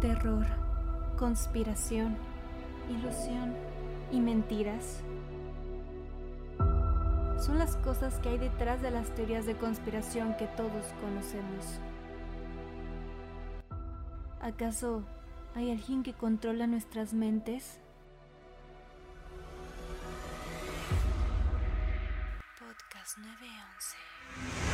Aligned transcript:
Terror, 0.00 0.46
conspiración, 1.18 2.16
ilusión 2.88 3.54
y 4.10 4.18
mentiras. 4.18 5.02
Son 7.38 7.58
las 7.58 7.76
cosas 7.76 8.18
que 8.20 8.30
hay 8.30 8.38
detrás 8.38 8.80
de 8.80 8.90
las 8.90 9.14
teorías 9.14 9.44
de 9.44 9.56
conspiración 9.56 10.38
que 10.38 10.46
todos 10.46 10.86
conocemos. 11.02 11.80
¿Acaso 14.40 15.04
hay 15.54 15.70
alguien 15.70 16.02
que 16.02 16.14
controla 16.14 16.66
nuestras 16.66 17.12
mentes? 17.12 17.78
Podcast 22.58 23.18
911. 23.18 24.69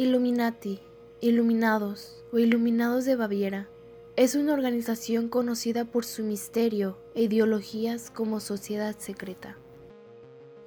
Illuminati, 0.00 0.78
Iluminados 1.20 2.22
o 2.32 2.38
Iluminados 2.38 3.04
de 3.04 3.16
Baviera 3.16 3.68
es 4.14 4.36
una 4.36 4.52
organización 4.52 5.28
conocida 5.28 5.86
por 5.86 6.04
su 6.04 6.22
misterio 6.22 6.96
e 7.16 7.24
ideologías 7.24 8.08
como 8.08 8.38
sociedad 8.38 8.94
secreta. 8.96 9.56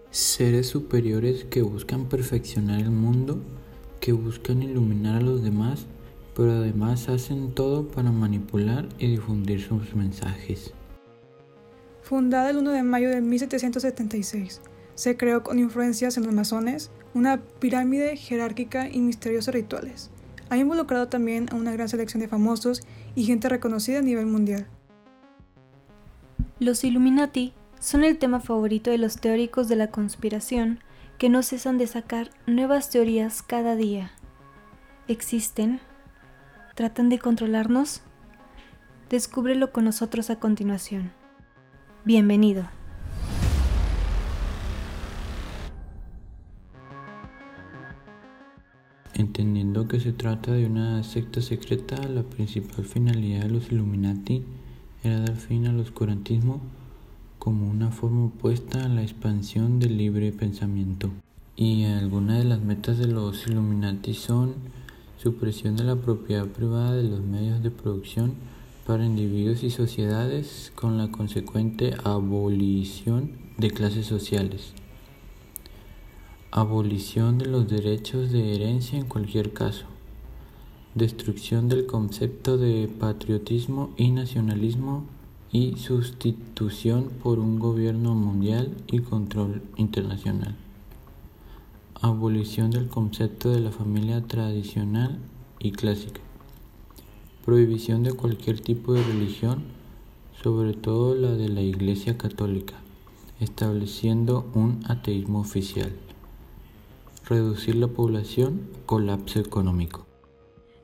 Seres 0.09 0.67
superiores 0.67 1.45
que 1.45 1.61
buscan 1.61 2.09
perfeccionar 2.09 2.81
el 2.81 2.91
mundo, 2.91 3.39
que 4.01 4.11
buscan 4.11 4.63
iluminar 4.63 5.21
a 5.21 5.21
los 5.21 5.41
demás, 5.41 5.85
pero 6.35 6.51
además 6.51 7.07
hacen 7.07 7.53
todo 7.55 7.87
para 7.87 8.11
manipular 8.11 8.89
y 8.99 9.11
difundir 9.11 9.61
sus 9.61 9.95
mensajes. 9.95 10.73
Fundada 12.01 12.49
el 12.49 12.57
1 12.57 12.71
de 12.71 12.83
mayo 12.83 13.09
de 13.09 13.21
1776, 13.21 14.59
se 14.95 15.17
creó 15.17 15.43
con 15.43 15.59
influencias 15.59 16.17
en 16.17 16.25
los 16.25 16.33
masones 16.33 16.91
una 17.13 17.41
pirámide 17.59 18.17
jerárquica 18.17 18.89
y 18.89 18.99
misteriosos 18.99 19.53
rituales 19.53 20.11
ha 20.51 20.57
involucrado 20.57 21.07
también 21.07 21.47
a 21.49 21.55
una 21.55 21.71
gran 21.71 21.87
selección 21.87 22.19
de 22.19 22.27
famosos 22.27 22.81
y 23.15 23.23
gente 23.23 23.47
reconocida 23.47 23.99
a 23.99 24.01
nivel 24.01 24.25
mundial. 24.25 24.67
Los 26.59 26.83
Illuminati 26.83 27.53
son 27.79 28.03
el 28.03 28.17
tema 28.17 28.41
favorito 28.41 28.91
de 28.91 28.97
los 28.97 29.15
teóricos 29.15 29.69
de 29.69 29.77
la 29.77 29.87
conspiración 29.91 30.79
que 31.17 31.29
no 31.29 31.41
cesan 31.41 31.77
de 31.77 31.87
sacar 31.87 32.31
nuevas 32.47 32.89
teorías 32.89 33.41
cada 33.41 33.77
día. 33.77 34.11
¿Existen? 35.07 35.79
¿Tratan 36.75 37.07
de 37.07 37.17
controlarnos? 37.17 38.01
Descúbrelo 39.09 39.71
con 39.71 39.85
nosotros 39.85 40.29
a 40.29 40.35
continuación. 40.35 41.13
Bienvenido. 42.03 42.80
Entendiendo 49.21 49.87
que 49.87 49.99
se 49.99 50.13
trata 50.13 50.51
de 50.51 50.65
una 50.65 51.03
secta 51.03 51.41
secreta, 51.41 51.95
la 52.07 52.23
principal 52.23 52.83
finalidad 52.83 53.43
de 53.43 53.49
los 53.49 53.71
Illuminati 53.71 54.41
era 55.03 55.19
dar 55.19 55.35
fin 55.35 55.67
al 55.67 55.79
oscurantismo 55.79 56.59
como 57.37 57.69
una 57.69 57.91
forma 57.91 58.25
opuesta 58.25 58.83
a 58.83 58.89
la 58.89 59.03
expansión 59.03 59.77
del 59.79 59.99
libre 59.99 60.31
pensamiento. 60.31 61.11
Y 61.55 61.83
algunas 61.83 62.39
de 62.39 62.45
las 62.45 62.61
metas 62.61 62.97
de 62.97 63.05
los 63.05 63.45
Illuminati 63.45 64.15
son 64.15 64.55
supresión 65.21 65.75
de 65.75 65.83
la 65.83 65.97
propiedad 65.97 66.47
privada 66.47 66.95
de 66.95 67.03
los 67.03 67.21
medios 67.21 67.61
de 67.61 67.69
producción 67.69 68.33
para 68.87 69.05
individuos 69.05 69.61
y 69.61 69.69
sociedades 69.69 70.71
con 70.73 70.97
la 70.97 71.11
consecuente 71.11 71.93
abolición 72.03 73.33
de 73.59 73.69
clases 73.69 74.07
sociales 74.07 74.73
Abolición 76.53 77.37
de 77.37 77.45
los 77.45 77.69
derechos 77.69 78.29
de 78.29 78.53
herencia 78.53 78.99
en 78.99 79.05
cualquier 79.05 79.53
caso. 79.53 79.85
Destrucción 80.95 81.69
del 81.69 81.85
concepto 81.85 82.57
de 82.57 82.89
patriotismo 82.89 83.91
y 83.95 84.11
nacionalismo 84.11 85.05
y 85.53 85.77
sustitución 85.77 87.09
por 87.23 87.39
un 87.39 87.57
gobierno 87.57 88.15
mundial 88.15 88.75
y 88.87 88.99
control 88.99 89.61
internacional. 89.77 90.57
Abolición 92.01 92.69
del 92.69 92.89
concepto 92.89 93.49
de 93.49 93.61
la 93.61 93.71
familia 93.71 94.21
tradicional 94.27 95.19
y 95.57 95.71
clásica. 95.71 96.19
Prohibición 97.45 98.03
de 98.03 98.11
cualquier 98.11 98.59
tipo 98.59 98.91
de 98.91 99.03
religión, 99.03 99.63
sobre 100.43 100.73
todo 100.73 101.15
la 101.15 101.31
de 101.31 101.47
la 101.47 101.61
Iglesia 101.61 102.17
Católica, 102.17 102.75
estableciendo 103.39 104.51
un 104.53 104.83
ateísmo 104.89 105.39
oficial 105.39 105.93
reducir 107.31 107.75
la 107.75 107.87
población, 107.87 108.69
colapso 108.85 109.39
económico. 109.39 110.05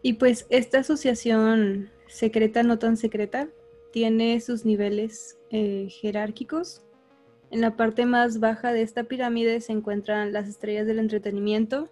Y 0.01 0.13
pues 0.13 0.47
esta 0.49 0.79
asociación 0.79 1.89
secreta, 2.07 2.63
no 2.63 2.79
tan 2.79 2.97
secreta, 2.97 3.49
tiene 3.91 4.39
sus 4.41 4.65
niveles 4.65 5.37
eh, 5.51 5.89
jerárquicos. 5.89 6.83
En 7.51 7.61
la 7.61 7.75
parte 7.75 8.05
más 8.05 8.39
baja 8.39 8.73
de 8.73 8.81
esta 8.81 9.03
pirámide 9.03 9.61
se 9.61 9.73
encuentran 9.73 10.33
las 10.33 10.47
estrellas 10.47 10.87
del 10.87 10.99
entretenimiento. 10.99 11.89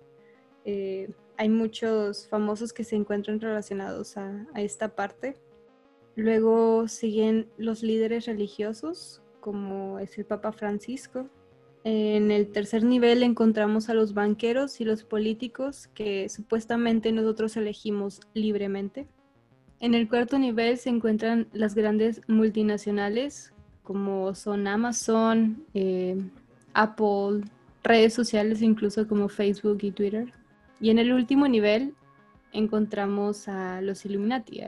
Eh, 0.65 1.09
hay 1.37 1.49
muchos 1.49 2.27
famosos 2.27 2.73
que 2.73 2.83
se 2.83 2.95
encuentran 2.95 3.39
relacionados 3.39 4.17
a, 4.17 4.47
a 4.53 4.61
esta 4.61 4.95
parte. 4.95 5.35
Luego 6.15 6.87
siguen 6.87 7.49
los 7.57 7.83
líderes 7.83 8.25
religiosos, 8.25 9.21
como 9.41 9.99
es 9.99 10.17
el 10.17 10.25
Papa 10.25 10.51
Francisco, 10.53 11.27
en 11.85 12.31
el 12.31 12.51
tercer 12.51 12.83
nivel 12.83 13.21
encontramos 13.21 13.89
a 13.89 13.93
los 13.93 14.15
banqueros 14.15 14.81
y 14.81 14.85
los 14.85 15.03
políticos 15.03 15.87
que 15.93 16.27
supuestamente 16.29 17.11
nosotros 17.11 17.55
elegimos 17.57 18.21
libremente. 18.33 19.07
En 19.79 19.93
el 19.93 20.09
cuarto 20.09 20.39
nivel 20.39 20.79
se 20.79 20.89
encuentran 20.89 21.47
las 21.53 21.75
grandes 21.75 22.21
multinacionales 22.27 23.53
como 23.83 24.33
son 24.33 24.65
Amazon, 24.65 25.63
eh, 25.75 26.17
Apple, 26.73 27.43
redes 27.83 28.15
sociales 28.15 28.63
incluso 28.63 29.07
como 29.07 29.29
Facebook 29.29 29.77
y 29.83 29.91
Twitter. 29.91 30.33
Y 30.81 30.89
en 30.89 30.97
el 30.97 31.13
último 31.13 31.47
nivel 31.47 31.93
encontramos 32.51 33.47
a 33.47 33.79
los 33.81 34.05
Illuminati, 34.05 34.61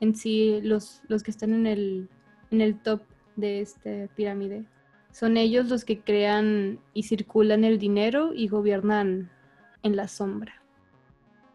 en 0.00 0.14
sí 0.14 0.60
los, 0.62 1.00
los 1.08 1.22
que 1.22 1.30
están 1.30 1.54
en 1.54 1.66
el, 1.66 2.10
en 2.50 2.60
el 2.60 2.78
top 2.78 3.00
de 3.36 3.62
esta 3.62 4.08
pirámide. 4.14 4.66
Son 5.12 5.36
ellos 5.36 5.68
los 5.68 5.84
que 5.84 6.00
crean 6.00 6.78
y 6.94 7.04
circulan 7.04 7.64
el 7.64 7.78
dinero 7.78 8.32
y 8.34 8.48
gobiernan 8.48 9.30
en 9.82 9.96
la 9.96 10.08
sombra. 10.08 10.60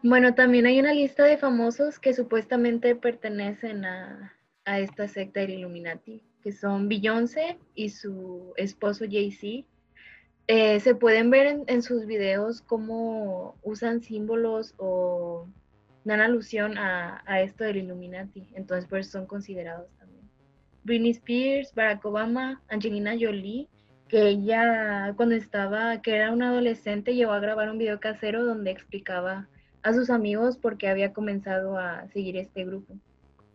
Bueno, 0.02 0.34
también 0.34 0.66
hay 0.66 0.78
una 0.78 0.92
lista 0.92 1.24
de 1.24 1.38
famosos 1.38 1.98
que 1.98 2.14
supuestamente 2.14 2.94
pertenecen 2.94 3.84
a, 3.84 4.32
esta 4.64 5.08
secta 5.08 5.40
del 5.40 5.50
Illuminati, 5.50 6.22
que 6.42 6.52
son 6.52 6.88
Beyoncé 6.88 7.56
y 7.74 7.90
su 7.90 8.52
esposo 8.56 9.04
Jay-Z. 9.08 9.66
Eh, 10.48 10.80
se 10.80 10.94
pueden 10.94 11.30
ver 11.30 11.64
en, 11.66 11.82
sus 11.82 12.06
videos 12.06 12.62
cómo 12.62 13.56
usan 13.62 14.00
símbolos 14.00 14.74
o 14.76 15.48
dan 16.04 16.20
alusión 16.20 16.78
a, 16.78 17.22
a 17.26 17.40
esto 17.42 17.64
del 17.64 17.78
Illuminati, 17.78 18.48
entonces 18.54 18.88
pues 18.88 19.08
son 19.08 19.26
considerados 19.26 19.88
Britney 20.86 21.10
Spears, 21.10 21.74
Barack 21.74 22.04
Obama, 22.04 22.62
Angelina 22.68 23.16
Jolie, 23.18 23.68
que 24.08 24.28
ella 24.28 25.12
cuando 25.16 25.34
estaba, 25.34 26.00
que 26.00 26.14
era 26.14 26.32
una 26.32 26.50
adolescente, 26.50 27.14
llegó 27.14 27.32
a 27.32 27.40
grabar 27.40 27.70
un 27.70 27.78
video 27.78 27.98
casero 27.98 28.44
donde 28.44 28.70
explicaba 28.70 29.48
a 29.82 29.92
sus 29.92 30.10
amigos 30.10 30.56
por 30.56 30.78
qué 30.78 30.88
había 30.88 31.12
comenzado 31.12 31.76
a 31.76 32.06
seguir 32.12 32.36
este 32.36 32.64
grupo. 32.64 32.94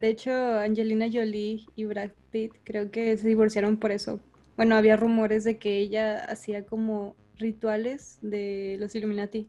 De 0.02 0.09
hecho, 0.09 0.31
Angelina 0.31 1.08
Jolie 1.12 1.66
y 1.75 1.86
Brad 1.86 2.12
Pitt 2.31 2.52
creo 2.66 2.91
que 2.91 3.16
se 3.16 3.28
divorciaron 3.28 3.78
por 3.78 3.91
eso. 3.91 4.20
Bueno, 4.58 4.75
había 4.75 4.97
rumores 4.97 5.46
de 5.46 5.58
que 5.58 5.78
ella 5.78 6.25
hacía 6.25 6.66
como 6.66 7.16
rituales 7.38 8.20
de 8.22 8.75
los 8.80 8.94
Illuminati 8.94 9.47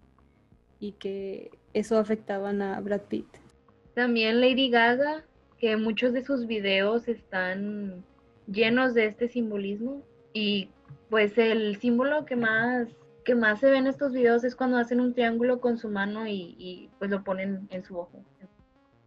y 0.78 0.92
que 0.92 1.50
eso 1.74 1.98
afectaban 1.98 2.62
a 2.62 2.80
Brad 2.80 3.02
Pitt. 3.02 3.26
También 3.94 4.40
Lady 4.40 4.70
Gaga 4.70 5.24
que 5.62 5.76
muchos 5.76 6.12
de 6.12 6.24
sus 6.24 6.48
videos 6.48 7.06
están 7.06 8.04
llenos 8.48 8.94
de 8.94 9.06
este 9.06 9.28
simbolismo 9.28 10.02
y 10.34 10.70
pues 11.08 11.38
el 11.38 11.76
símbolo 11.76 12.24
que 12.24 12.34
más 12.34 12.88
que 13.24 13.36
más 13.36 13.60
se 13.60 13.70
ve 13.70 13.78
en 13.78 13.86
estos 13.86 14.12
videos 14.12 14.42
es 14.42 14.56
cuando 14.56 14.76
hacen 14.76 14.98
un 14.98 15.14
triángulo 15.14 15.60
con 15.60 15.78
su 15.78 15.88
mano 15.88 16.26
y, 16.26 16.90
pues 16.98 17.12
lo 17.12 17.22
ponen 17.22 17.68
en 17.70 17.84
su 17.84 17.96
ojo. 17.96 18.24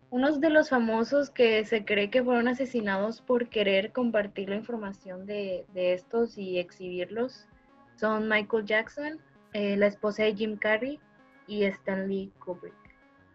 Unos 0.09 0.39
de 0.39 0.49
los 0.49 0.69
famosos 0.69 1.29
que 1.29 1.65
se 1.65 1.83
cree 1.83 2.09
que 2.09 2.23
fueron 2.23 2.47
asesinados 2.47 3.19
por 3.19 3.49
querer 3.49 3.91
compartir 3.91 4.47
la 4.47 4.55
información 4.55 5.25
de, 5.25 5.65
estos 5.75 6.37
y 6.37 6.57
exhibirlos 6.57 7.49
son 7.97 8.29
Michael 8.29 8.63
Jackson, 8.63 9.19
eh, 9.51 9.75
la 9.75 9.87
esposa 9.87 10.23
de 10.23 10.33
Jim 10.33 10.55
Carrey 10.55 11.01
y 11.47 11.65
Stanley 11.65 12.31
Kubrick. 12.39 12.73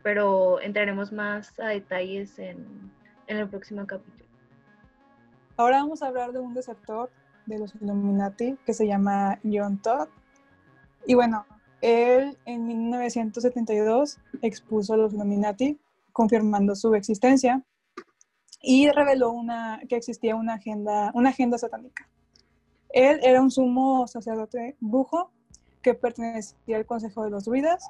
Pero 0.02 0.58
entraremos 0.62 1.12
más 1.12 1.60
a 1.60 1.68
detalles 1.68 2.38
en, 2.38 2.90
en 3.30 3.36
el 3.36 3.48
próximo 3.48 3.86
capítulo. 3.86 4.28
Ahora 5.56 5.78
vamos 5.78 6.02
a 6.02 6.08
hablar 6.08 6.32
de 6.32 6.40
un 6.40 6.52
desertor 6.52 7.10
de 7.46 7.60
los 7.60 7.74
Illuminati 7.76 8.58
que 8.66 8.74
se 8.74 8.88
llama 8.88 9.38
John 9.44 9.80
Todd. 9.80 10.08
Y 11.06 11.14
bueno, 11.14 11.46
él 11.80 12.36
en 12.44 12.66
1972 12.66 14.18
expuso 14.42 14.94
a 14.94 14.96
los 14.96 15.14
Illuminati, 15.14 15.78
confirmando 16.12 16.74
su 16.74 16.92
existencia, 16.94 17.62
y 18.60 18.90
reveló 18.90 19.30
una, 19.30 19.80
que 19.88 19.96
existía 19.96 20.34
una 20.34 20.54
agenda, 20.54 21.12
una 21.14 21.30
agenda 21.30 21.56
satánica. 21.56 22.08
Él 22.88 23.20
era 23.22 23.40
un 23.40 23.52
sumo 23.52 24.08
sacerdote 24.08 24.76
brujo 24.80 25.30
que 25.82 25.94
pertenecía 25.94 26.76
al 26.76 26.84
Consejo 26.84 27.22
de 27.22 27.30
los 27.30 27.44
Druidas 27.44 27.88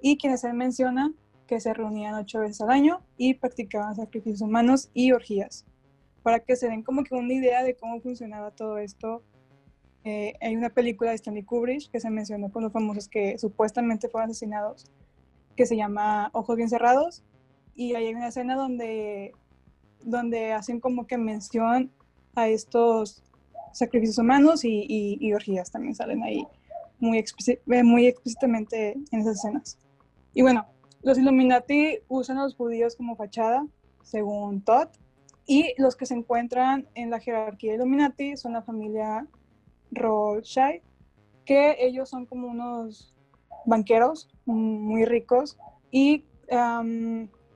y 0.00 0.16
quienes 0.16 0.42
él 0.44 0.54
menciona 0.54 1.12
que 1.50 1.58
se 1.58 1.74
reunían 1.74 2.14
ocho 2.14 2.38
veces 2.38 2.60
al 2.60 2.70
año 2.70 3.00
y 3.16 3.34
practicaban 3.34 3.96
sacrificios 3.96 4.40
humanos 4.40 4.88
y 4.94 5.10
orgías. 5.10 5.66
Para 6.22 6.38
que 6.38 6.54
se 6.54 6.68
den 6.68 6.84
como 6.84 7.02
que 7.02 7.16
una 7.16 7.34
idea 7.34 7.64
de 7.64 7.74
cómo 7.74 8.00
funcionaba 8.00 8.52
todo 8.52 8.78
esto, 8.78 9.24
eh, 10.04 10.34
hay 10.40 10.54
una 10.54 10.70
película 10.70 11.10
de 11.10 11.16
Stanley 11.16 11.42
Kubrick 11.42 11.90
que 11.90 11.98
se 11.98 12.08
mencionó 12.08 12.52
con 12.52 12.62
los 12.62 12.72
famosos 12.72 13.08
que 13.08 13.36
supuestamente 13.36 14.08
fueron 14.08 14.30
asesinados, 14.30 14.92
que 15.56 15.66
se 15.66 15.76
llama 15.76 16.30
Ojos 16.34 16.54
Bien 16.54 16.68
Cerrados, 16.68 17.24
y 17.74 17.96
hay 17.96 18.14
una 18.14 18.28
escena 18.28 18.54
donde, 18.54 19.32
donde 20.04 20.52
hacen 20.52 20.78
como 20.78 21.08
que 21.08 21.18
mención 21.18 21.90
a 22.36 22.46
estos 22.46 23.24
sacrificios 23.72 24.18
humanos 24.18 24.60
y, 24.62 25.32
orgías 25.32 25.72
también 25.72 25.96
salen 25.96 26.22
ahí 26.22 26.46
muy, 27.00 27.18
eh, 27.18 27.82
muy 27.82 28.06
explícitamente 28.06 28.92
en 28.92 29.20
esas 29.20 29.38
escenas. 29.38 29.78
Y 30.32 30.42
bueno, 30.42 30.64
los 31.02 31.18
Illuminati 31.18 31.98
usan 32.08 32.38
a 32.38 32.44
los 32.44 32.54
judíos 32.54 32.96
como 32.96 33.16
fachada, 33.16 33.66
según 34.02 34.62
Todd, 34.62 34.88
y 35.46 35.74
los 35.78 35.96
que 35.96 36.06
se 36.06 36.14
encuentran 36.14 36.86
en 36.94 37.10
la 37.10 37.20
jerarquía 37.20 37.74
Illuminati 37.74 38.36
son 38.36 38.52
la 38.52 38.62
familia 38.62 39.26
Rothschild, 39.90 40.82
que 41.44 41.76
ellos 41.80 42.08
son 42.08 42.26
como 42.26 42.48
unos 42.48 43.14
banqueros 43.66 44.28
muy 44.44 45.04
ricos 45.04 45.58
y 45.90 46.24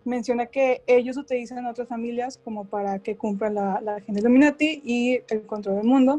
menciona 0.05 0.47
que 0.47 0.83
ellos 0.87 1.17
utilizan 1.17 1.67
a 1.67 1.71
otras 1.71 1.89
familias 1.89 2.39
como 2.39 2.65
para 2.65 2.99
que 2.99 3.17
cumplan 3.17 3.55
la, 3.55 3.81
la 3.81 3.97
agenda 3.97 4.21
Illuminati 4.21 4.83
y 4.85 5.21
el 5.29 5.47
control 5.47 5.77
del 5.77 5.85
mundo. 5.85 6.17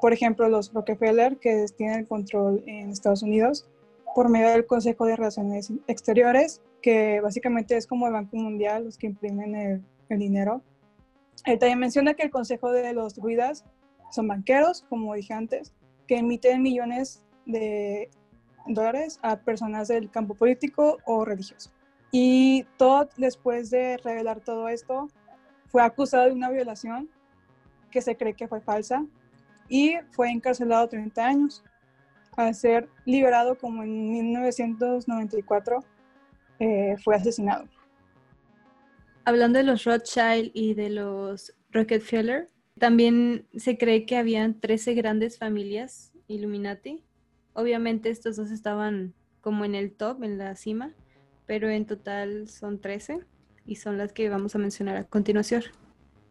Por 0.00 0.12
ejemplo, 0.12 0.48
los 0.48 0.72
Rockefeller, 0.72 1.38
que 1.38 1.66
tienen 1.76 2.00
el 2.00 2.06
control 2.06 2.62
en 2.66 2.90
Estados 2.90 3.22
Unidos 3.22 3.66
por 4.18 4.30
medio 4.30 4.50
del 4.50 4.66
Consejo 4.66 5.06
de 5.06 5.14
Relaciones 5.14 5.72
Exteriores, 5.86 6.60
que 6.82 7.20
básicamente 7.20 7.76
es 7.76 7.86
como 7.86 8.08
el 8.08 8.14
Banco 8.14 8.36
Mundial, 8.36 8.86
los 8.86 8.98
que 8.98 9.06
imprimen 9.06 9.54
el, 9.54 9.84
el 10.08 10.18
dinero. 10.18 10.60
Él 11.44 11.56
también 11.60 11.78
menciona 11.78 12.14
que 12.14 12.24
el 12.24 12.30
Consejo 12.30 12.72
de 12.72 12.92
los 12.94 13.14
Druidas 13.14 13.64
son 14.10 14.26
banqueros, 14.26 14.84
como 14.88 15.14
dije 15.14 15.34
antes, 15.34 15.72
que 16.08 16.16
emiten 16.16 16.62
millones 16.62 17.22
de 17.46 18.10
dólares 18.66 19.20
a 19.22 19.36
personas 19.36 19.86
del 19.86 20.10
campo 20.10 20.34
político 20.34 20.98
o 21.06 21.24
religioso. 21.24 21.70
Y 22.10 22.66
Todd, 22.76 23.06
después 23.18 23.70
de 23.70 23.98
revelar 23.98 24.40
todo 24.40 24.68
esto, 24.68 25.06
fue 25.68 25.80
acusado 25.80 26.24
de 26.24 26.32
una 26.32 26.50
violación 26.50 27.08
que 27.92 28.02
se 28.02 28.16
cree 28.16 28.34
que 28.34 28.48
fue 28.48 28.60
falsa 28.60 29.06
y 29.68 29.94
fue 30.10 30.32
encarcelado 30.32 30.88
30 30.88 31.24
años. 31.24 31.62
Al 32.38 32.54
ser 32.54 32.88
liberado 33.04 33.58
como 33.58 33.82
en 33.82 34.10
1994, 34.10 35.84
eh, 36.60 36.94
fue 37.02 37.16
asesinado. 37.16 37.66
Hablando 39.24 39.58
de 39.58 39.64
los 39.64 39.82
Rothschild 39.82 40.52
y 40.54 40.74
de 40.74 40.90
los 40.90 41.52
Rockefeller, 41.72 42.48
también 42.78 43.48
se 43.56 43.76
cree 43.76 44.06
que 44.06 44.16
habían 44.16 44.60
13 44.60 44.94
grandes 44.94 45.36
familias 45.36 46.12
Illuminati. 46.28 47.02
Obviamente 47.54 48.08
estos 48.08 48.36
dos 48.36 48.52
estaban 48.52 49.14
como 49.40 49.64
en 49.64 49.74
el 49.74 49.90
top, 49.90 50.22
en 50.22 50.38
la 50.38 50.54
cima, 50.54 50.94
pero 51.44 51.68
en 51.68 51.86
total 51.86 52.48
son 52.48 52.80
13 52.80 53.18
y 53.66 53.74
son 53.74 53.98
las 53.98 54.12
que 54.12 54.28
vamos 54.28 54.54
a 54.54 54.58
mencionar 54.58 54.96
a 54.96 55.02
continuación. 55.02 55.64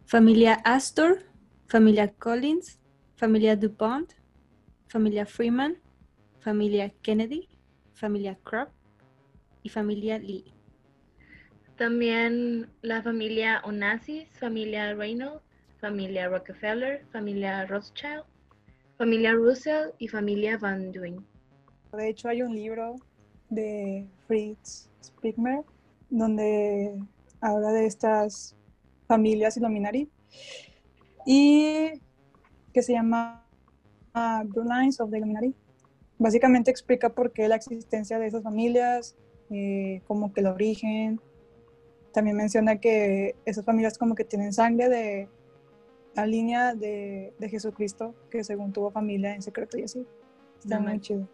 Familia 0.06 0.54
Astor, 0.64 1.26
familia 1.68 2.14
Collins, 2.14 2.80
familia 3.18 3.58
DuPont, 3.58 4.14
familia 4.88 5.26
Freeman, 5.26 5.78
familia 6.48 6.90
Kennedy, 7.02 7.50
familia 7.94 8.40
Krupp 8.46 8.70
y 9.64 9.70
familia 9.70 10.18
Lee. 10.18 10.46
También 11.76 12.72
la 12.82 13.04
familia 13.04 13.62
Onassis, 13.66 14.30
familia 14.40 14.94
Reynolds, 14.94 15.44
familia 15.82 16.30
Rockefeller, 16.30 17.04
familia 17.12 17.66
Rothschild, 17.66 18.24
familia 18.98 19.34
Russell 19.34 19.90
y 20.00 20.08
familia 20.08 20.58
Van 20.58 20.94
Duyn. 20.94 21.18
De 21.92 22.08
hecho, 22.08 22.30
hay 22.30 22.42
un 22.42 22.56
libro 22.56 22.96
de 23.50 24.08
Fritz 24.26 24.90
Spigmer, 25.04 25.66
donde 26.10 26.98
habla 27.42 27.74
de 27.74 27.88
estas 27.88 28.56
familias 29.06 29.58
Illuminati 29.58 30.10
y 31.26 31.92
que 32.74 32.82
se 32.82 32.94
llama 32.94 33.46
uh, 34.16 34.48
Blue 34.48 34.64
Lines 34.64 35.02
of 35.02 35.12
the 35.12 35.18
Illuminati. 35.18 35.54
Básicamente 36.20 36.72
explica 36.72 37.10
por 37.10 37.32
qué 37.32 37.48
la 37.48 37.56
existencia 37.56 38.18
de 38.20 38.28
esas 38.28 38.44
familias, 38.44 39.16
eh, 39.50 40.02
como 40.08 40.34
que 40.34 40.42
el 40.42 40.48
origen. 40.48 41.22
También 42.12 42.38
menciona 42.38 42.78
que 42.78 43.36
esas 43.46 43.66
familias 43.66 43.98
como 43.98 44.16
que 44.16 44.24
tienen 44.24 44.54
sangre 44.54 44.90
de 44.90 45.30
la 46.16 46.26
línea 46.26 46.74
de, 46.74 47.34
de 47.38 47.50
Jesucristo, 47.50 48.16
que 48.32 48.44
según 48.44 48.74
tuvo 48.74 48.92
familia 48.92 49.36
en 49.36 49.42
secreto 49.42 49.78
y 49.78 49.84
así. 49.84 50.06
Está 50.60 50.80
muy 50.80 51.00
chido. 51.00 51.28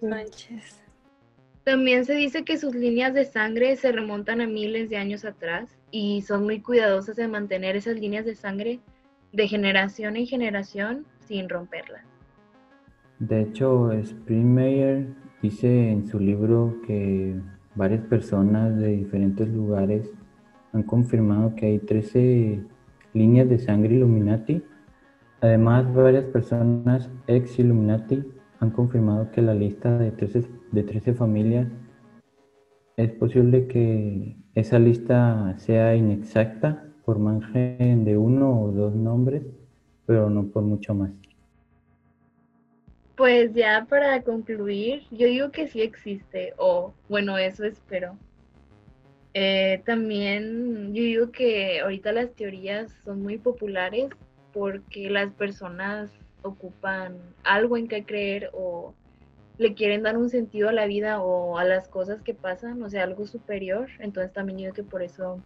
manches. 0.00 0.82
También 1.64 2.04
se 2.04 2.14
dice 2.14 2.44
que 2.44 2.58
sus 2.58 2.74
líneas 2.74 3.12
de 3.12 3.24
sangre 3.24 3.76
se 3.76 3.90
remontan 3.92 4.40
a 4.40 4.46
miles 4.46 4.88
de 4.88 4.96
años 4.96 5.24
atrás 5.24 5.68
y 5.90 6.22
son 6.22 6.44
muy 6.44 6.60
cuidadosas 6.60 7.16
de 7.16 7.28
mantener 7.28 7.76
esas 7.76 7.96
líneas 7.96 8.24
de 8.24 8.36
sangre 8.36 8.80
de 9.32 9.48
generación 9.48 10.16
en 10.16 10.26
generación 10.26 11.06
sin 11.26 11.48
romperlas. 11.48 12.15
De 13.18 13.40
hecho, 13.40 13.92
Springmeyer 13.92 15.06
dice 15.40 15.90
en 15.90 16.06
su 16.06 16.20
libro 16.20 16.76
que 16.86 17.34
varias 17.74 18.02
personas 18.04 18.76
de 18.76 18.88
diferentes 18.88 19.48
lugares 19.48 20.10
han 20.72 20.82
confirmado 20.82 21.54
que 21.54 21.66
hay 21.66 21.78
13 21.78 22.60
líneas 23.14 23.48
de 23.48 23.58
sangre 23.58 23.94
Illuminati. 23.94 24.62
Además, 25.40 25.92
varias 25.94 26.24
personas 26.24 27.10
ex 27.26 27.58
Illuminati 27.58 28.22
han 28.60 28.70
confirmado 28.70 29.30
que 29.30 29.40
la 29.40 29.54
lista 29.54 29.96
de 29.96 30.10
13, 30.10 30.44
de 30.72 30.82
13 30.82 31.14
familias 31.14 31.68
es 32.98 33.10
posible 33.12 33.66
que 33.66 34.36
esa 34.54 34.78
lista 34.78 35.54
sea 35.58 35.96
inexacta 35.96 36.84
por 37.04 37.18
margen 37.18 38.04
de 38.04 38.16
uno 38.18 38.60
o 38.60 38.72
dos 38.72 38.94
nombres, 38.94 39.42
pero 40.06 40.28
no 40.28 40.48
por 40.48 40.62
mucho 40.62 40.94
más. 40.94 41.12
Pues 43.16 43.54
ya 43.54 43.86
para 43.88 44.20
concluir, 44.22 45.04
yo 45.10 45.26
digo 45.26 45.50
que 45.50 45.68
sí 45.68 45.80
existe, 45.80 46.52
o 46.58 46.92
bueno, 47.08 47.38
eso 47.38 47.64
espero. 47.64 48.18
Eh, 49.32 49.82
también 49.86 50.94
yo 50.94 51.02
digo 51.02 51.30
que 51.30 51.80
ahorita 51.80 52.12
las 52.12 52.34
teorías 52.34 52.92
son 53.04 53.22
muy 53.22 53.38
populares 53.38 54.10
porque 54.52 55.10
las 55.10 55.32
personas 55.32 56.10
ocupan 56.42 57.18
algo 57.42 57.76
en 57.76 57.88
que 57.88 58.04
creer 58.04 58.50
o 58.52 58.94
le 59.58 59.74
quieren 59.74 60.02
dar 60.02 60.16
un 60.16 60.28
sentido 60.28 60.68
a 60.68 60.72
la 60.72 60.86
vida 60.86 61.22
o 61.22 61.58
a 61.58 61.64
las 61.64 61.88
cosas 61.88 62.22
que 62.22 62.34
pasan, 62.34 62.82
o 62.82 62.90
sea, 62.90 63.04
algo 63.04 63.26
superior. 63.26 63.88
Entonces 63.98 64.32
también 64.32 64.58
digo 64.58 64.72
que 64.74 64.82
por 64.82 65.02
eso, 65.02 65.42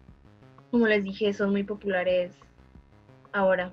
como 0.70 0.86
les 0.86 1.04
dije, 1.04 1.32
son 1.32 1.50
muy 1.50 1.62
populares 1.62 2.32
ahora. 3.32 3.72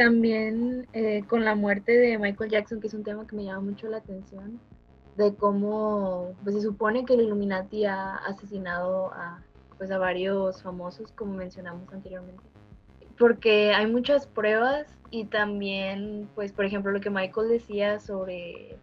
También 0.00 0.88
eh, 0.94 1.24
con 1.28 1.44
la 1.44 1.54
muerte 1.54 1.92
de 1.92 2.16
Michael 2.16 2.50
Jackson, 2.50 2.80
que 2.80 2.86
es 2.86 2.94
un 2.94 3.04
tema 3.04 3.26
que 3.26 3.36
me 3.36 3.44
llama 3.44 3.60
mucho 3.60 3.86
la 3.86 3.98
atención, 3.98 4.58
de 5.18 5.34
cómo 5.34 6.34
pues, 6.42 6.56
se 6.56 6.62
supone 6.62 7.04
que 7.04 7.12
el 7.12 7.20
Illuminati 7.20 7.84
ha 7.84 8.14
asesinado 8.16 9.12
a, 9.12 9.44
pues, 9.76 9.90
a 9.90 9.98
varios 9.98 10.62
famosos, 10.62 11.12
como 11.12 11.34
mencionamos 11.34 11.92
anteriormente. 11.92 12.42
Porque 13.18 13.74
hay 13.74 13.88
muchas 13.88 14.26
pruebas 14.26 14.86
y 15.10 15.26
también, 15.26 16.30
pues, 16.34 16.50
por 16.50 16.64
ejemplo, 16.64 16.92
lo 16.92 17.02
que 17.02 17.10
Michael 17.10 17.50
decía 17.50 18.00
sobre, 18.00 18.78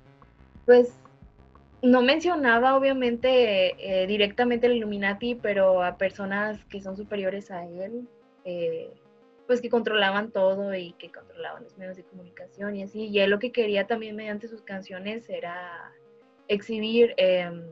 pues, 0.67 0.99
no 1.81 2.03
mencionaba 2.03 2.75
obviamente 2.75 4.03
eh, 4.03 4.05
directamente 4.05 4.67
el 4.67 4.73
Illuminati, 4.73 5.33
pero 5.33 5.81
a 5.81 5.97
personas 5.97 6.63
que 6.65 6.79
son 6.79 6.95
superiores 6.95 7.49
a 7.49 7.65
él, 7.65 8.07
eh, 8.45 8.93
pues 9.47 9.61
que 9.61 9.69
controlaban 9.69 10.31
todo 10.31 10.75
y 10.75 10.93
que 10.93 11.11
controlaban 11.11 11.63
los 11.63 11.77
medios 11.77 11.97
de 11.97 12.03
comunicación 12.03 12.75
y 12.75 12.83
así. 12.83 13.07
Y 13.07 13.19
él 13.19 13.31
lo 13.31 13.39
que 13.39 13.51
quería 13.51 13.87
también 13.87 14.15
mediante 14.15 14.47
sus 14.47 14.61
canciones 14.61 15.29
era 15.29 15.91
exhibir 16.47 17.13
em, 17.17 17.63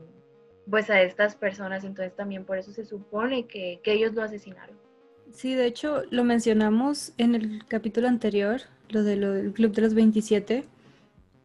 pues 0.68 0.90
a 0.90 1.02
estas 1.02 1.36
personas, 1.36 1.84
entonces 1.84 2.16
también 2.16 2.44
por 2.44 2.58
eso 2.58 2.72
se 2.72 2.84
supone 2.84 3.46
que 3.46 3.80
ellos 3.84 4.14
lo 4.14 4.22
asesinaron. 4.22 4.76
Sí, 5.32 5.54
de 5.54 5.66
hecho 5.66 6.02
lo 6.10 6.24
mencionamos 6.24 7.12
en 7.18 7.34
el 7.34 7.66
capítulo 7.66 8.08
anterior, 8.08 8.62
lo, 8.88 9.02
de 9.02 9.16
lo 9.16 9.32
del 9.32 9.52
Club 9.52 9.72
de 9.72 9.82
los 9.82 9.94
27, 9.94 10.64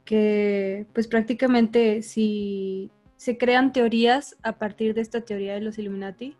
que 0.06 0.86
pues 0.94 1.08
prácticamente 1.08 2.02
si 2.02 2.92
se 3.18 3.38
crean 3.38 3.72
teorías 3.74 4.38
a 4.44 4.54
partir 4.54 4.94
de 4.94 5.02
esta 5.02 5.22
teoría 5.22 5.54
de 5.56 5.62
los 5.62 5.78
Illuminati, 5.78 6.36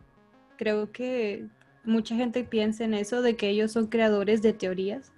creo 0.56 0.92
que 0.92 1.46
mucha 1.84 2.14
gente 2.14 2.44
piensa 2.44 2.84
en 2.84 2.94
eso, 2.94 3.22
de 3.22 3.36
que 3.36 3.48
ellos 3.48 3.72
son 3.72 3.86
creadores 3.86 4.42
de 4.42 4.52
teorías. 4.52 5.12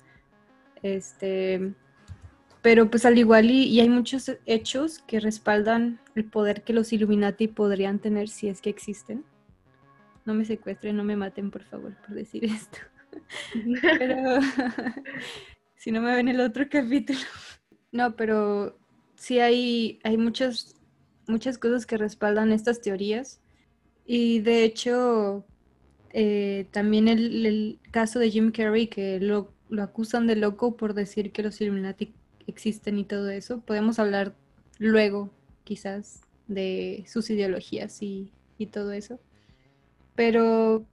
Este, 0.82 1.74
pero 2.62 2.90
pues 2.90 3.04
al 3.04 3.18
igual 3.18 3.50
y, 3.50 3.78
hay 3.80 3.88
muchos 3.88 4.30
hechos 4.46 4.98
que 5.00 5.20
respaldan 5.20 6.00
el 6.14 6.24
poder 6.24 6.62
que 6.62 6.72
los 6.72 6.92
Illuminati 6.92 7.48
podrían 7.48 7.98
tener 7.98 8.28
si 8.28 8.48
es 8.48 8.60
que 8.60 8.70
existen. 8.70 9.24
No 10.24 10.32
me 10.32 10.46
secuestren, 10.46 10.96
no 10.96 11.04
me 11.04 11.16
maten, 11.16 11.50
por 11.50 11.64
favor, 11.64 11.94
por 12.06 12.14
decir 12.14 12.44
esto. 12.46 12.78
pero 13.82 14.38
si 15.76 15.92
no 15.92 16.00
me 16.00 16.14
ven 16.14 16.28
el 16.28 16.40
otro 16.40 16.66
capítulo. 16.70 17.20
No, 17.92 18.16
pero 18.16 18.78
sí 19.14 19.40
hay, 19.40 20.00
hay 20.02 20.16
muchas, 20.16 20.74
muchas 21.26 21.58
cosas 21.58 21.86
que 21.86 21.98
respaldan 21.98 22.50
estas 22.50 22.80
teorías. 22.80 23.40
Y 24.06 24.40
de 24.40 24.64
hecho, 24.64 25.44
eh, 26.16 26.68
también 26.70 27.08
el, 27.08 27.80
caso 27.90 28.20
de 28.20 28.30
Jim 28.30 28.52
Carrey, 28.52 28.86
que 28.86 29.18
lo, 29.18 29.52
lo, 29.68 29.82
acusan 29.82 30.28
de 30.28 30.36
loco 30.36 30.76
por 30.76 30.94
decir 30.94 31.32
que 31.32 31.42
los 31.42 31.60
Illuminati 31.60 32.14
existen 32.46 32.98
y 33.00 33.04
todo 33.04 33.30
eso. 33.30 33.60
Podemos 33.62 33.98
hablar 33.98 34.32
luego, 34.78 35.30
quizás, 35.64 36.20
de 36.46 37.04
sus 37.08 37.30
ideologías 37.30 38.00
y, 38.00 38.30
y 38.58 38.66
todo 38.66 38.92
eso. 38.92 39.18
Pero 40.14 40.86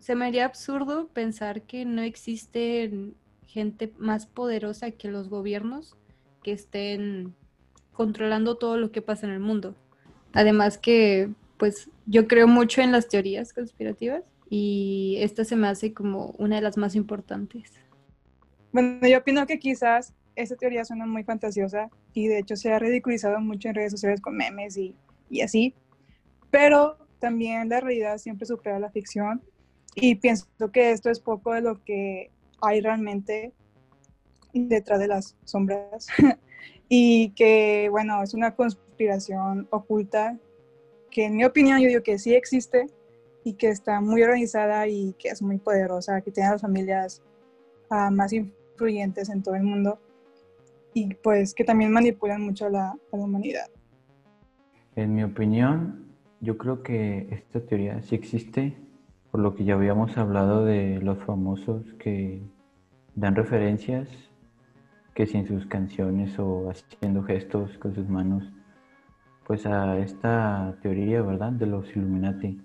se 0.00 0.16
me 0.16 0.26
haría 0.26 0.44
absurdo 0.44 1.06
pensar 1.06 1.62
que 1.62 1.84
no 1.84 2.02
existe 2.02 3.12
gente 3.46 3.92
más 3.96 4.26
poderosa 4.26 4.90
que 4.90 5.08
los 5.08 5.28
gobiernos 5.28 5.96
que 6.42 6.50
estén 6.50 7.32
controlando 7.92 8.56
todo 8.56 8.76
lo 8.76 8.90
que 8.90 9.02
pasa 9.02 9.28
en 9.28 9.34
el 9.34 9.40
mundo. 9.40 9.76
Además 10.32 10.78
que, 10.78 11.30
pues, 11.58 11.88
yo 12.06 12.26
creo 12.26 12.48
mucho 12.48 12.82
en 12.82 12.90
las 12.90 13.06
teorías 13.06 13.52
conspirativas 13.52 14.24
y 14.56 15.16
esta 15.18 15.44
se 15.44 15.56
me 15.56 15.66
hace 15.66 15.92
como 15.92 16.26
una 16.38 16.54
de 16.54 16.62
las 16.62 16.76
más 16.76 16.94
importantes. 16.94 17.72
Bueno, 18.70 19.04
yo 19.04 19.18
opino 19.18 19.48
que 19.48 19.58
quizás 19.58 20.14
esta 20.36 20.54
teoría 20.54 20.84
suena 20.84 21.06
muy 21.06 21.24
fantasiosa 21.24 21.90
y 22.12 22.28
de 22.28 22.38
hecho 22.38 22.54
se 22.54 22.72
ha 22.72 22.78
ridiculizado 22.78 23.40
mucho 23.40 23.68
en 23.68 23.74
redes 23.74 23.90
sociales 23.90 24.20
con 24.20 24.36
memes 24.36 24.76
y, 24.76 24.94
y 25.28 25.40
así, 25.40 25.74
pero 26.52 26.96
también 27.18 27.68
la 27.68 27.80
realidad 27.80 28.18
siempre 28.18 28.46
supera 28.46 28.78
la 28.78 28.92
ficción 28.92 29.42
y 29.96 30.14
pienso 30.14 30.46
que 30.72 30.92
esto 30.92 31.10
es 31.10 31.18
poco 31.18 31.52
de 31.52 31.60
lo 31.60 31.82
que 31.82 32.30
hay 32.62 32.80
realmente 32.80 33.52
detrás 34.52 35.00
de 35.00 35.08
las 35.08 35.36
sombras 35.42 36.06
y 36.88 37.30
que, 37.30 37.88
bueno, 37.90 38.22
es 38.22 38.34
una 38.34 38.54
conspiración 38.54 39.66
oculta 39.72 40.38
que 41.10 41.24
en 41.24 41.34
mi 41.38 41.44
opinión 41.44 41.80
yo 41.80 41.88
digo 41.88 42.04
que 42.04 42.20
sí 42.20 42.36
existe 42.36 42.86
y 43.44 43.54
que 43.54 43.68
está 43.68 44.00
muy 44.00 44.22
organizada 44.22 44.88
y 44.88 45.12
que 45.18 45.28
es 45.28 45.42
muy 45.42 45.58
poderosa, 45.58 46.22
que 46.22 46.30
tiene 46.30 46.48
a 46.48 46.52
las 46.52 46.62
familias 46.62 47.22
uh, 47.90 48.10
más 48.10 48.32
influyentes 48.32 49.28
en 49.28 49.42
todo 49.42 49.54
el 49.54 49.62
mundo 49.62 49.98
y 50.94 51.14
pues 51.14 51.54
que 51.54 51.64
también 51.64 51.92
manipulan 51.92 52.40
mucho 52.40 52.66
a 52.66 52.70
la, 52.70 52.88
a 52.90 53.16
la 53.16 53.24
humanidad. 53.24 53.66
En 54.96 55.14
mi 55.14 55.24
opinión, 55.24 56.06
yo 56.40 56.56
creo 56.56 56.82
que 56.82 57.28
esta 57.30 57.60
teoría 57.60 58.00
sí 58.02 58.14
existe, 58.14 58.76
por 59.30 59.40
lo 59.40 59.54
que 59.54 59.64
ya 59.64 59.74
habíamos 59.74 60.16
hablado 60.16 60.64
de 60.64 61.00
los 61.00 61.18
famosos 61.24 61.82
que 61.98 62.40
dan 63.14 63.34
referencias 63.34 64.08
que 65.14 65.26
si 65.26 65.38
en 65.38 65.46
sus 65.46 65.66
canciones 65.66 66.38
o 66.38 66.70
haciendo 66.70 67.22
gestos 67.22 67.76
con 67.78 67.94
sus 67.94 68.08
manos, 68.08 68.44
pues 69.46 69.66
a 69.66 69.98
esta 69.98 70.76
teoría, 70.82 71.22
¿verdad? 71.22 71.52
De 71.52 71.66
los 71.66 71.88
Illuminati. 71.94 72.60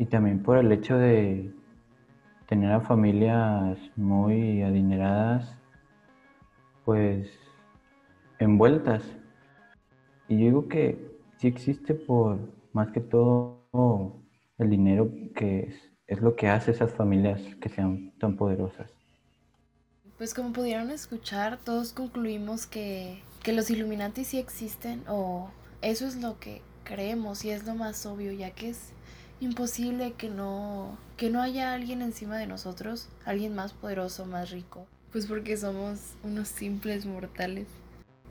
Y 0.00 0.06
también 0.06 0.42
por 0.42 0.56
el 0.56 0.72
hecho 0.72 0.96
de 0.96 1.52
tener 2.48 2.72
a 2.72 2.80
familias 2.80 3.78
muy 3.96 4.62
adineradas, 4.62 5.54
pues 6.86 7.28
envueltas. 8.38 9.04
Y 10.26 10.38
yo 10.38 10.44
digo 10.46 10.68
que 10.68 11.20
sí 11.36 11.48
existe 11.48 11.92
por 11.92 12.38
más 12.72 12.88
que 12.92 13.00
todo 13.00 14.22
el 14.56 14.70
dinero 14.70 15.12
que 15.34 15.64
es, 15.68 15.74
es 16.06 16.22
lo 16.22 16.34
que 16.34 16.48
hace 16.48 16.70
esas 16.70 16.94
familias 16.94 17.42
que 17.60 17.68
sean 17.68 18.12
tan 18.18 18.36
poderosas. 18.36 18.90
Pues 20.16 20.32
como 20.32 20.54
pudieron 20.54 20.90
escuchar, 20.90 21.58
todos 21.62 21.92
concluimos 21.92 22.66
que, 22.66 23.22
que 23.42 23.52
los 23.52 23.68
Illuminati 23.68 24.24
sí 24.24 24.38
existen 24.38 25.02
o 25.08 25.50
eso 25.82 26.06
es 26.06 26.16
lo 26.22 26.40
que 26.40 26.62
creemos 26.84 27.44
y 27.44 27.50
es 27.50 27.66
lo 27.66 27.74
más 27.74 28.06
obvio, 28.06 28.32
ya 28.32 28.52
que 28.52 28.70
es 28.70 28.94
imposible 29.40 30.12
que 30.12 30.28
no, 30.28 30.96
que 31.16 31.30
no 31.30 31.42
haya 31.42 31.74
alguien 31.74 32.02
encima 32.02 32.38
de 32.38 32.46
nosotros, 32.46 33.08
alguien 33.24 33.54
más 33.54 33.72
poderoso, 33.72 34.26
más 34.26 34.50
rico, 34.50 34.86
pues 35.12 35.26
porque 35.26 35.56
somos 35.56 35.98
unos 36.22 36.48
simples 36.48 37.06
mortales. 37.06 37.66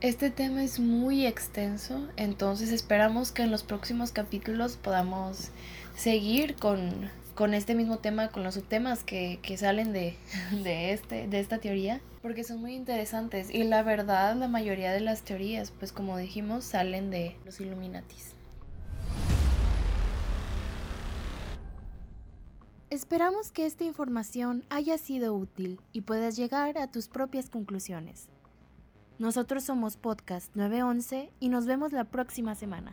Este 0.00 0.30
tema 0.30 0.64
es 0.64 0.80
muy 0.80 1.26
extenso, 1.26 2.08
entonces 2.16 2.72
esperamos 2.72 3.32
que 3.32 3.42
en 3.42 3.50
los 3.50 3.62
próximos 3.62 4.12
capítulos 4.12 4.76
podamos 4.76 5.50
seguir 5.94 6.56
con 6.56 7.10
con 7.40 7.54
este 7.54 7.74
mismo 7.74 7.96
tema, 7.96 8.28
con 8.28 8.44
los 8.44 8.52
subtemas 8.52 9.02
que, 9.02 9.38
que 9.40 9.56
salen 9.56 9.94
de, 9.94 10.14
de, 10.62 10.92
este, 10.92 11.26
de 11.26 11.40
esta 11.40 11.56
teoría, 11.56 12.02
porque 12.20 12.44
son 12.44 12.60
muy 12.60 12.74
interesantes. 12.74 13.48
Y 13.50 13.64
la 13.64 13.82
verdad, 13.82 14.36
la 14.36 14.46
mayoría 14.46 14.92
de 14.92 15.00
las 15.00 15.22
teorías, 15.22 15.70
pues 15.70 15.90
como 15.90 16.18
dijimos, 16.18 16.64
salen 16.64 17.10
de 17.10 17.36
los 17.46 17.58
Illuminatis. 17.58 18.34
Esperamos 22.90 23.52
que 23.52 23.66
esta 23.66 23.84
información 23.84 24.64
haya 24.68 24.98
sido 24.98 25.32
útil 25.32 25.80
y 25.92 26.00
puedas 26.00 26.34
llegar 26.34 26.76
a 26.76 26.90
tus 26.90 27.06
propias 27.06 27.48
conclusiones. 27.48 28.28
Nosotros 29.20 29.62
somos 29.62 29.96
Podcast 29.96 30.56
911 30.56 31.30
y 31.38 31.48
nos 31.50 31.66
vemos 31.66 31.92
la 31.92 32.06
próxima 32.06 32.56
semana. 32.56 32.92